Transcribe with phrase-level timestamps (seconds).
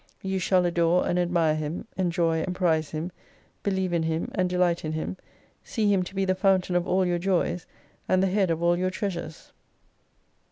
[0.23, 3.11] You shall adore and admire Him, enjoy and prize Him;
[3.61, 5.15] believe in Him, and Delight in Him,
[5.63, 7.67] see him to be the Fountain of all your joys,
[8.09, 9.51] and the Head of all your Treasures.